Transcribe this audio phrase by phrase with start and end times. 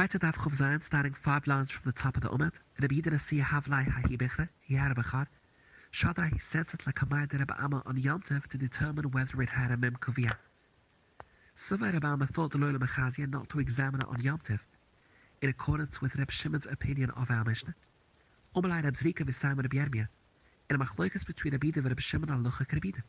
[0.00, 3.12] Right at that Chav starting five lines from the top of the Ummah, Rabbi Yidin
[3.12, 5.26] Asiya Havlai Hahibichre, Yarabachar,
[5.92, 9.42] Shadra he sent it like a Hamayad Rabbi Amma on Yom Tov to determine whether
[9.42, 10.38] it had a Mem Kuviyah.
[11.54, 14.60] Sava Rabbi Amma thought the Lola Mechazia not to examine it on Yom Tov,
[15.42, 17.74] in accordance with Reb Shimon's opinion of our Mishnah.
[18.56, 20.08] Omalai Reb Zrika v'Simon Reb Yermia,
[20.70, 23.02] in a machloikas between Reb Yidin and Reb Shimon al Lucha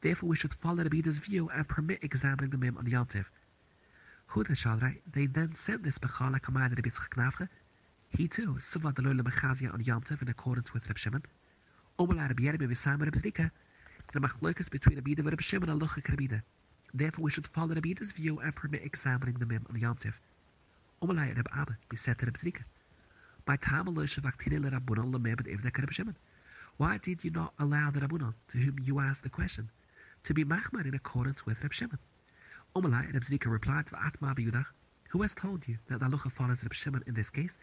[0.00, 3.24] Therefore we should follow Reb Yidin's view and permit examining the Mem on Yom Tov.
[5.12, 7.48] They then sent this Bechal like Hamayad Reb Yitzchak
[8.16, 9.22] he too, Sava the Lola
[9.72, 11.24] on Yom in accordance with Reb Shimon,
[11.98, 13.50] Omalai Reb Yermia v'Simon Reb Zrika,
[14.12, 16.42] in a machloikas between Yidin and Reb Shimon al Lucha Reb
[16.92, 20.14] Therefore we should follow Reb Yidin's view and permit examining the Mem on Yom Tov.
[21.00, 22.64] Omalai Reb Abba, he said to Reb Zrika,
[23.46, 26.16] My time Shavaktini le Rabbunon lemebed Ivdek Reb Shimon.
[26.76, 29.70] Why did you not allow the Rabbunon, to whom you asked the question,
[30.24, 31.98] to be Machmar in accordance with Reb Shimon?
[32.76, 34.66] Omalai Reb Zrika replied to Atma Biyudach,
[35.08, 37.58] Who has told you that the halacha follows Reb Shimon in this case?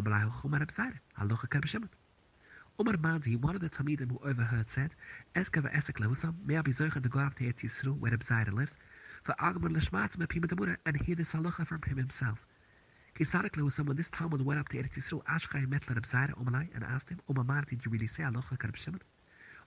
[0.00, 1.90] Omalai Chumar Reb Zaire, halacha Reb Shimon.
[2.80, 4.94] Umar Mandi, one of the Talmidim who overheard, said,
[5.34, 5.62] Eska
[6.46, 8.78] may I be zoichen to go up to Eretz Yisrael, where Reb Zaire lives,
[9.24, 12.46] for Agmar l'shmat mepima demura, and hear this halacha from him himself.
[13.14, 16.74] Kisadik was when this Talmud went up to Eretz Yisrael, Ashkai met Reb Zaire Omalai
[16.74, 19.02] and asked him, Omamar, did you really say halacha Reb Shimon?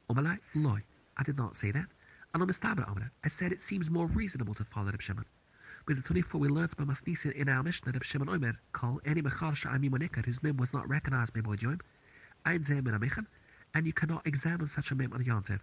[0.09, 0.81] Omalai, loy,
[1.15, 1.85] I did not say that.
[2.31, 5.25] I said it seems more reasonable to follow Reb Shimon.
[5.87, 9.23] With the 24 we learnt by Masnisin in our Mishnah, Reb Shimon Omer, call any
[9.23, 11.63] Mechal Sha'ami Monikar, whose mem was not recognized by Boyd
[12.45, 13.25] Ein Zem in Amichan,
[13.73, 15.59] and you cannot examine such a mem on Yontev.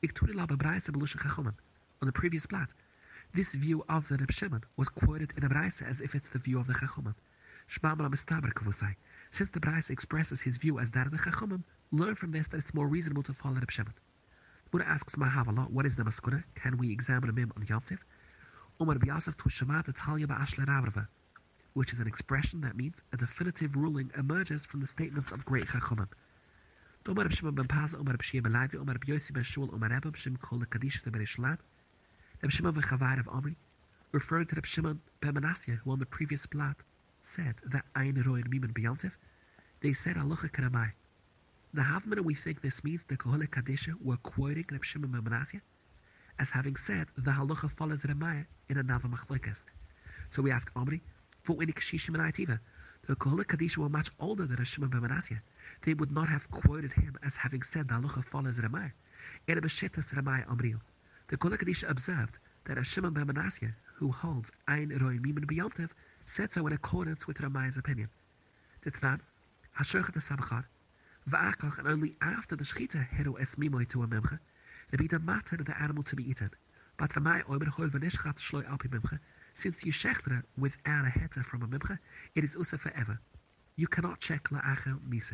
[0.00, 1.54] Ik tuni la bebraise belusha chachomim.
[2.00, 2.70] On the previous plat,
[3.34, 6.38] this view of the Reb Shimon was quoted in a braise as if it's the
[6.38, 7.14] view of the chachomim.
[7.70, 8.96] Shmamala mistaber kavusai.
[9.30, 12.56] Since the braise expresses his view as that of the chachomim, learn from this that
[12.56, 13.92] it's more reasonable to follow Reb Shimon.
[14.70, 16.42] Buddha asks Mahavala, what is the maskuna?
[16.56, 17.98] Can we examine a mim on Yontev?
[18.80, 21.06] Umar B'Yasef to Shamat Talya Ba'ashler Avrava,
[21.74, 25.66] which is an expression that means a definitive ruling emerges from the statements of great
[25.66, 26.08] chachomim.
[27.08, 29.70] Umar Reb Shimon ben Paza, Umar Reb Shia ben Levi, Umar Reb Yossi ben Shul,
[29.72, 31.58] Umar Rebbe, Shim Kol Kadisha ben Ishlan,
[32.42, 33.56] Reb Shimon ben Chavar of Omri,
[34.10, 36.76] referring to Reb Shimon ben Manasseh, who on the previous blot
[37.20, 39.12] said that Ein Roy and Miman Beyontif,
[39.80, 40.90] they said Aloha Karamai.
[41.76, 45.60] The half minute we think this means the Kohole Kadisha were quoting Reb Shimon Manasseh
[46.38, 49.58] as having said the halacha follows Ramaya in another machlokas.
[50.30, 51.02] So we ask Omri,
[51.42, 52.60] for when Kashishim and Aitiva,
[53.06, 55.42] the Kohole Kadisha were much older than Reb Shimon Manasseh
[55.84, 58.92] they would not have quoted him as having said the halacha follows Ramai.
[59.46, 60.80] In Beshetas Ramai Amril,
[61.28, 65.90] the Kol observed that Shimon ben Manasseh, who holds Ein Roi Mimin B'Yomtev,
[66.24, 68.08] said so in accordance with Ramai's opinion.
[68.80, 69.20] The Tanan,
[69.78, 70.64] Hashochet Sabachar,
[71.32, 74.38] And only after the Shechita Hero Es Mimoi to a Memche,
[74.92, 76.50] the Bida matter the animal to be eaten.
[76.96, 79.18] But Ramai Oimer Hol Vanishchat Shloi Alpi Memche,
[79.52, 81.98] since you shechtre without a heter from a Memche,
[82.36, 83.18] it is also forever.
[83.74, 85.32] You cannot check La'acha Mise.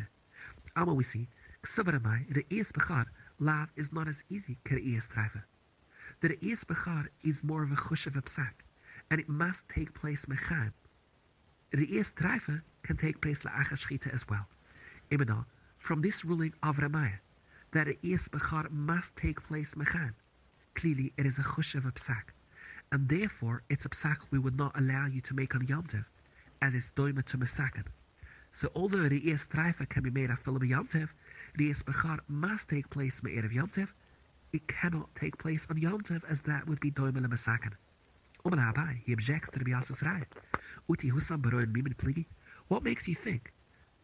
[0.75, 1.27] Allemaal we see,
[1.63, 3.05] Ksabaramai, the Ees Bechar,
[3.37, 5.43] lav is not as easy as Ees Treifa.
[6.21, 8.53] The Ees Bechar is more of a chush of a psak,
[9.11, 10.71] and it must take place mechan.
[11.71, 14.47] The Ees Treifa can take place la'acha shchita as well.
[15.11, 15.45] Imenal,
[15.83, 17.19] from this ruling of Ramaya,
[17.73, 20.13] that the Ees Bechar must take place mechan,
[20.75, 22.31] clearly it is a chush of a psak,
[22.93, 26.05] and therefore it's a psak we would not allow you to make on Yom Tov,
[26.61, 27.83] as it's doima to mesakan.
[28.53, 31.09] So although the Treifa can be made of Philip Yomtev,
[31.57, 33.89] the Ees Bechar must take place of Yomtev.
[34.53, 37.73] It cannot take place on Yomtev as that would be Doimel Masakan.
[38.45, 40.23] Oman Abai, he objects to the Biasus Rai.
[40.87, 42.25] Uti Husam Baroin Mimin Pligi.
[42.69, 43.51] What makes you think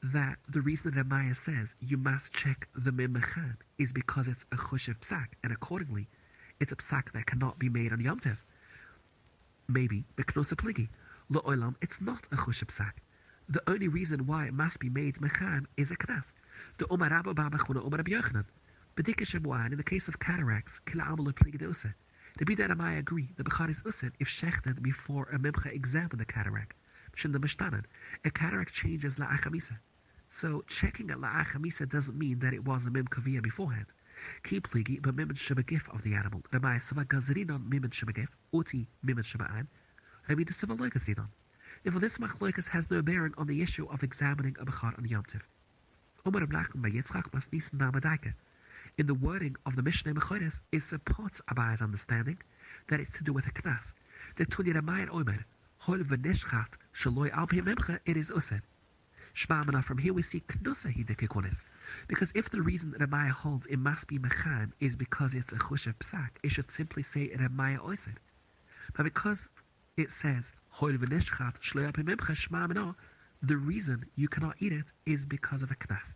[0.02, 4.56] that the reason that Maya says you must check the Mimachan is because it's a
[4.56, 6.08] Chushev Psak, and accordingly,
[6.60, 8.38] it's a Psak that cannot be made on Yomtev?
[9.68, 10.88] Maybe, Beknosa Pligi.
[11.30, 12.94] Lo Olam, it's not a Chushev Psak
[13.52, 16.34] the only reason why it must be made mechan is a knas.
[16.78, 18.46] The Omar Rabba Baba Chuna Omar Rabbi Yochanan.
[18.96, 21.92] Bedika Shemuan, in the case of cataracts, Kila Amal Pligidose.
[22.38, 26.20] The Bida and I agree the Bechar is uset if shechten before a memcha examined
[26.20, 26.76] the cataract.
[27.16, 27.86] Shin the Mishtanan.
[28.24, 29.80] A cataract changes la achamisa.
[30.30, 33.88] So checking at la achamisa doesn't mean that it was a mem kaviyah beforehand.
[34.44, 36.44] Keep pligi, but mimin shebagif of the animal.
[36.52, 39.68] Rabbi Sava Gazrinon mimin shebagif, uti mimin sheba'an.
[40.28, 41.28] Rabbi the Sava Loikasinon.
[41.84, 45.24] Therefore, this machloikas has no bearing on the issue of examining a bechar on Yom
[45.24, 45.42] Tiv.
[46.26, 48.34] Blachman by Yitzchak Masnis Namadaika.
[48.98, 52.38] In the wording of the Mishnah Mechodes, it supports Abaya's understanding
[52.90, 53.94] that it's to do with a knas.
[54.36, 55.46] The Tuni Ramayan Omer,
[55.80, 58.62] Hol v'nishchat shaloi al memcha, it is used.
[59.40, 61.64] Shmamana, from here we see knusa hidekikonis.
[62.10, 65.56] Because if the reason that Ramaya holds it must be mechan is because it's a
[65.56, 68.20] chushav psak, it should simply say Ramaya oised.
[68.98, 69.48] But because
[69.96, 70.52] it says
[73.42, 76.16] The reason you cannot eat it is because of a knas.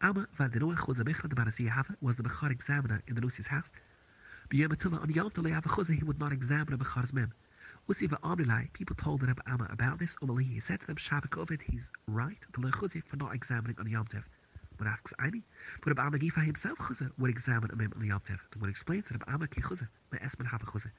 [0.00, 3.72] Alma van den Noach de Barasi was the Bechar examiner in the Nusi's house.
[4.50, 7.32] B'yom on Yom Hava he would not examine a Bechar's mem.
[8.72, 10.14] People told Reb Amma about this.
[10.22, 13.88] Umali, he said to them, Shabbat Ovid, he's right, the Lechuzi, for not examining on
[13.88, 14.22] Yom Tev.
[14.78, 15.42] But asks Aini,
[15.82, 18.38] but Reb Amma Gifa himself Chuza would examine a mem on Yom Tev.
[18.52, 20.92] The one explains that Reb Amma ki Chuza, me esmen Hava Chuza.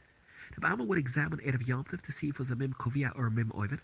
[0.58, 3.28] Reb Amma would examine Erev Yom to see if it was a mem Kovia or
[3.28, 3.80] a mem Ovid.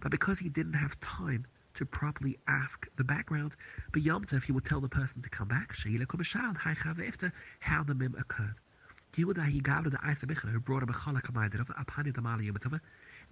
[0.00, 1.46] But because he didn't have time
[1.76, 3.56] to properly ask the background,
[3.90, 5.74] but Yom Tov, he would tell the person to come back,
[7.60, 8.56] how the mim occurred.
[9.16, 12.46] Yehuda, he gave the Isa Bichra, who brought a chalak of a pani the Mali
[12.46, 12.56] Yom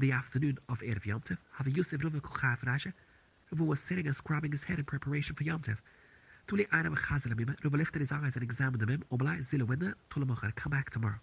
[0.01, 2.93] the afternoon of Erev Yom Tov, have a Yosef Ruva Kuchav Rasha,
[3.55, 5.79] Ruva was sitting and scrubbing his head in preparation for Yom Tov.
[6.49, 9.95] Tuli Aina Mechazal Mima, Ruva lifted his eyes and examined the mim, Omalai Zila Winda,
[10.11, 11.21] Tulamachar, come back tomorrow.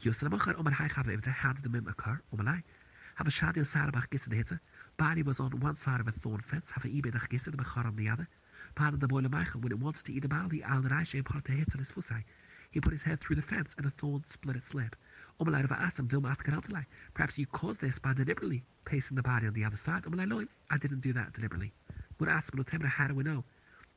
[0.00, 2.20] Yosef Machar, Omar Hai Chava how did the mim occur?
[2.36, 2.62] Omalai.
[3.14, 4.60] Have a Shadi and Sarabach Gissa the Hitter,
[4.98, 7.86] Barney was on one side of a thorn fence, have a ibedach gisa, the bechar
[7.86, 8.28] on the other.
[8.76, 11.52] Of the boiler Michael, when it wanted to eat a barley, al raishe part the
[11.52, 12.22] hits on his fusai.
[12.70, 14.94] He put his head through the fence, and a thorn split its lip.
[17.14, 20.04] Perhaps you caused this by deliberately placing the body on the other side.
[20.70, 21.72] I didn't do that deliberately.
[22.20, 23.44] How do we know?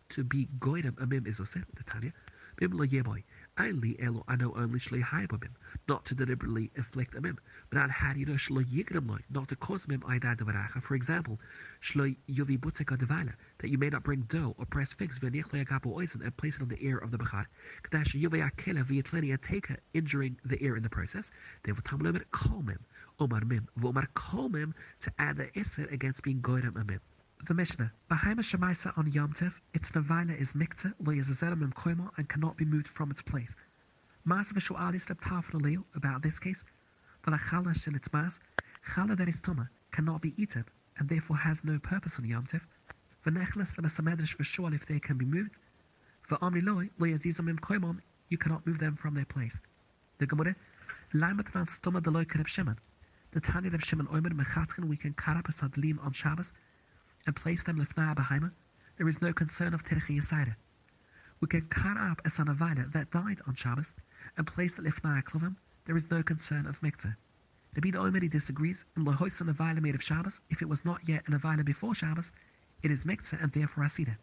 [0.10, 2.14] To be goydam amim is osir, the Tanya.
[2.58, 3.24] Bim lo yeboy.
[3.58, 5.52] Only elo ano only haibabim,
[5.86, 7.38] not to deliberately inflict a mim,
[7.70, 10.82] but al harino shlo yigram loy, not to cause mim aida devaracha.
[10.82, 11.38] For example,
[11.82, 15.94] shlo yuvi butzeka devala, that you may not bring dough or press figs v'nich leagapo
[15.94, 17.46] oizen and place it on the ear of the bechar.
[17.84, 21.30] Kadash yuvi akela v'yitleni take injuring the ear in the process.
[21.64, 22.80] Therefore, tamlo mit kol mim,
[23.20, 27.02] omar mim, v'omar kol mim to add the iser against being goydam a mim.
[27.48, 32.12] The Mishnah, Bahima Shemaisa on Yom Tev, its Navaila is Mikta, lo Yezazelim and Koima,
[32.18, 33.56] and cannot be moved from its place.
[34.26, 36.64] Mas Vishuali slept half an about this case.
[37.26, 38.40] Valachala shel its mas,
[38.94, 40.64] chala that is Tuma, cannot be eaten,
[41.00, 42.62] and therefore has no purpose on Yom Tev.
[43.26, 45.58] V'nechlas lebesamedrish v'shual if they can be moved.
[46.30, 47.98] V'amri loy, lo im Koimon,
[48.30, 49.60] you cannot move them from their place.
[50.20, 50.56] The Gemara,
[51.16, 52.78] Laimatran Stoma de loy Reb Shimon.
[53.32, 56.54] The Tanya Reb Shimon Omer Mechatchen, we can up a sadlim on Shabbos,
[57.26, 58.52] and place them lifnaa behind
[58.98, 60.56] there is no concern of Tirchi Yisayra.
[61.40, 63.96] We can cut up a son of Vila that died on Shabbos
[64.38, 67.16] and place it lifnaa klovim, there is no concern of Mikta.
[67.76, 71.24] Rabbi Omeri disagrees, in Lohoisan a Vila made of Shabbos, if it was not yet
[71.28, 72.32] an Avila before Shabbos,
[72.84, 74.18] it is Mikta and therefore Asida.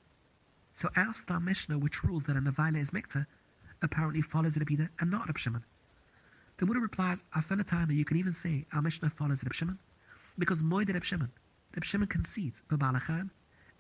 [0.75, 3.27] So our Star Mishnah, which rules that an Avila is Mikta,
[3.83, 5.65] apparently follows Rabbi and not Rab Shimon.
[6.59, 9.79] The Buddha replies, time that you can even say our Mishnah follows Rab Shimon,
[10.39, 11.31] because Moed Rab Shimon,
[11.83, 13.31] Shimon concedes Babalachan,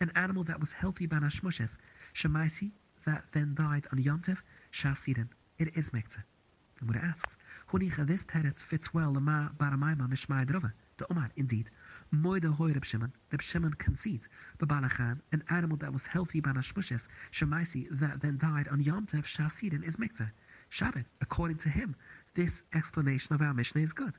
[0.00, 1.78] an animal that was healthy by Nashmushes,
[2.14, 2.70] Shemaisi,
[3.04, 4.38] that then died on Yontif,
[4.72, 5.28] Shasidin.
[5.58, 6.22] It is Mekta.
[6.78, 7.36] The Buddha asks,
[7.72, 10.72] Hunicha, this teretz fits well Lama Baramaima Mishmai Drova.
[10.98, 11.70] The Omar, indeed.
[12.12, 13.12] Moide Hoy Reb Shimon.
[13.32, 18.68] Reb Shimon concedes Babalachan, an animal that was healthy by Nashmushes, Shemaisi, that then died
[18.68, 20.30] on Yontif, Shasidin, is Mekta.
[20.70, 21.96] Shabbat, according to him,
[22.34, 24.14] this explanation of our Mishnah is good.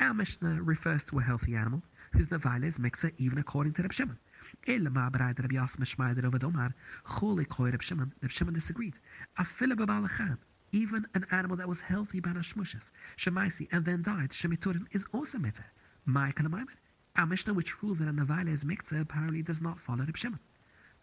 [0.00, 3.92] Our Mishnah refers to a healthy animal, whose Navaila is Miksa even according to Reb
[3.92, 4.18] Shimon.
[4.66, 6.72] Ela ma bereid Reb Yasma Shmaider over Domar,
[7.06, 8.12] Chole Koi Reb Shimon.
[8.22, 8.94] Reb Shimon disagreed.
[9.38, 10.38] Afila Babalachan,
[10.72, 15.38] even an animal that was healthy by Nashmushes, Shemaisi, and then died, Shemiturin, is also
[15.38, 15.64] Meta.
[16.04, 16.76] Michael Maimed.
[17.16, 20.38] Our Mishnah, which rules that a Navaila is Miksa, apparently does not follow Reb Shimon.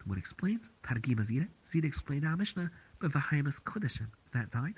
[0.02, 2.70] The word explains, Targima Zira, Zira explained our Mishnah,
[3.00, 4.74] but Vahimas Kodeshim, that died.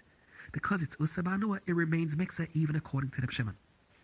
[0.50, 3.56] Because it's Usabanua, it remains Miksa even according to Reb Shimon.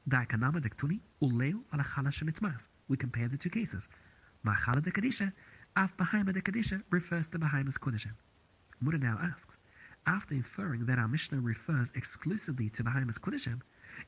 [0.08, 2.66] Dektuni ala chala.
[2.88, 3.88] We compare the two cases.
[4.46, 5.32] Machala de Kadisha,
[5.76, 8.14] af Bahaima de Kadisha refers to Bahaima's Kodeshim.
[8.80, 9.56] Muda now asks,
[10.06, 13.60] after inferring that our Mishnah refers exclusively to Bahaima's Kodeshim,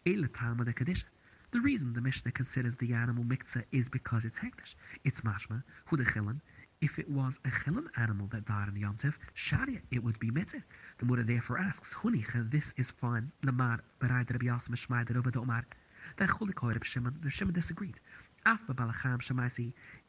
[0.07, 1.05] Elatama de Kadisha,
[1.51, 4.77] the reason the Mishnah considers the animal miktzah is because it's hekdesh.
[5.05, 6.41] It's mashma, hudechilan.
[6.81, 10.31] If it was a chilan animal that died on Yom Tov, sharia, it would be
[10.31, 10.63] mitzvah.
[10.99, 13.33] The Muda therefore asks, hunicha, this is fine.
[13.43, 15.67] Lamar, bereid Rabbi Yasma over Omar.
[16.85, 18.01] Shimon disagreed.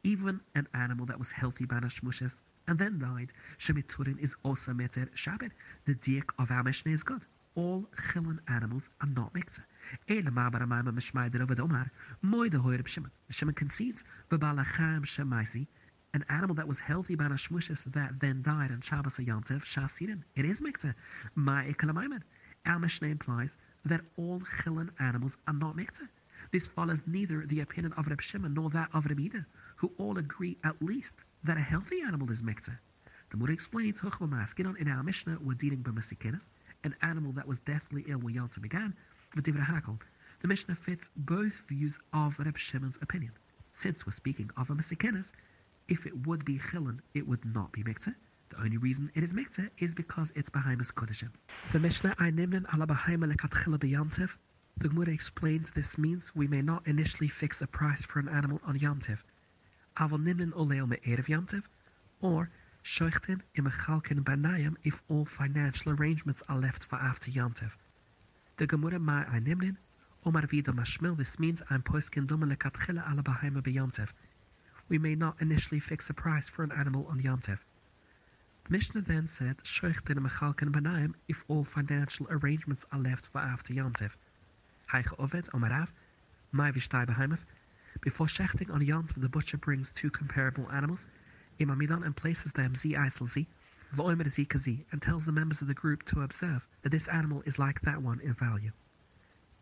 [0.04, 5.08] Even an animal that was healthy by Nashmushes and then died, Shemiturin is also Meter
[5.14, 5.50] Shabbat.
[5.84, 7.22] The diak of our Mishnah is good.
[7.54, 9.64] All chilin animals are not mikzah.
[10.08, 11.90] Ele ma'baramayma mishmai over Omar,
[12.22, 13.10] moy the hoy Reb Shimon.
[13.54, 15.66] Concedes, Babalacham Shemaisi,
[16.14, 19.64] an animal that was healthy by Nashmushes that then died on Shabbos or Yom Tov,
[19.64, 20.22] Shasirin.
[20.34, 20.94] It is mikzah.
[21.34, 21.64] My
[22.64, 26.08] Our Mishnah implies that all chilin animals are not mikzeh.
[26.52, 30.18] This follows neither the opinion of Reb Shimon nor that of Reb Ida, who all
[30.18, 31.14] agree at least
[31.44, 32.78] that a healthy animal is mikzeh.
[33.30, 36.46] The Mura explains, Huchma in our Mishnah, we're dealing by Masikenas,
[36.84, 38.94] an animal that was deathly ill when Yom began,
[39.34, 39.98] but Divra Hakol.
[40.42, 43.32] The Mishnah fits both views of Reb Shimon's opinion.
[43.74, 45.32] Since we're speaking of a Mesikenes,
[45.88, 48.14] if it would be Chilin, it would not be Mikzeh.
[48.52, 51.30] The only reason it is Mikzeh is because it's Behimus Kodeshim.
[51.72, 53.80] The Mishnah I Nimnin ala Behaima lekatchila.
[54.76, 58.60] The Gemara explains this means we may not initially fix a price for an animal
[58.66, 59.20] on Yamtiv.
[59.96, 61.62] Aval Nimnin oleo me'erev Yamtiv,
[62.20, 62.50] or
[62.84, 67.70] Shoichtin imechalkin banayim if all financial arrangements are left for after Yamtiv.
[68.58, 69.78] The Gemara ma I Nimnin
[70.26, 74.08] Omar Vida Mashmil, this means I'm poskin duma lekatchila ala Behaima.
[74.90, 77.60] We may not initially fix a price for an animal on Yamtiv.
[78.68, 84.12] Mishnah then said, Shoichtin mechalkin banayim if all financial arrangements are left for after Yamtiv.
[84.90, 85.88] Heiche Oved, Omarav,
[86.52, 87.44] Mai Vishtai Behemoth.
[88.00, 91.06] Before shechting on Yamtiv, the butcher brings two comparable animals,
[91.60, 93.46] Imamidon, and places them Z Eisel Z,
[94.58, 97.80] Z and tells the members of the group to observe that this animal is like
[97.82, 98.72] that one in value.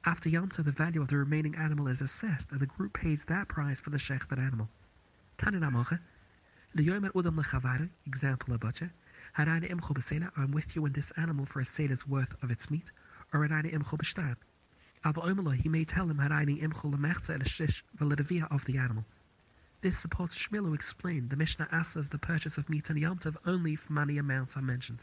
[0.05, 3.49] After Yamtiv, the value of the remaining animal is assessed, and the group pays that
[3.49, 4.69] price for the shechted animal.
[5.39, 5.99] Taninamoche,
[6.77, 8.93] Leyomer Udam Lechavare, example butcher,
[9.37, 12.71] Harane Imcho Besela, I'm with you in this animal for a sela's worth of its
[12.71, 12.93] meat,
[13.33, 14.37] or Harane Imcho Beshtan.
[15.05, 19.05] Aber Oimelo, he may tell him Harane Imcho Lemechze El Shish Validavia of the animal.
[19.81, 23.89] This supports Shmilu explained the Mishnah asks the purchase of meat and Yomtov only if
[23.89, 24.99] money amounts are mentioned.